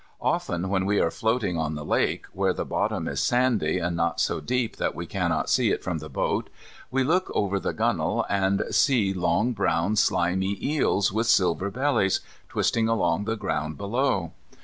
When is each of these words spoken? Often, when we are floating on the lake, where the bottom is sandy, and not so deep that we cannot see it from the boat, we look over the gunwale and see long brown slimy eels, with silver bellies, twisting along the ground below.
Often, 0.23 0.69
when 0.69 0.87
we 0.87 0.99
are 0.99 1.11
floating 1.11 1.59
on 1.59 1.75
the 1.75 1.85
lake, 1.85 2.25
where 2.33 2.53
the 2.53 2.65
bottom 2.65 3.07
is 3.07 3.21
sandy, 3.21 3.77
and 3.77 3.95
not 3.95 4.19
so 4.19 4.39
deep 4.41 4.77
that 4.77 4.95
we 4.95 5.05
cannot 5.05 5.47
see 5.47 5.69
it 5.69 5.83
from 5.83 5.99
the 5.99 6.09
boat, 6.09 6.49
we 6.89 7.03
look 7.03 7.29
over 7.35 7.59
the 7.59 7.71
gunwale 7.71 8.25
and 8.27 8.63
see 8.71 9.13
long 9.13 9.51
brown 9.53 9.95
slimy 9.95 10.57
eels, 10.59 11.13
with 11.13 11.27
silver 11.27 11.69
bellies, 11.69 12.19
twisting 12.49 12.89
along 12.89 13.25
the 13.25 13.35
ground 13.37 13.77
below. 13.77 14.31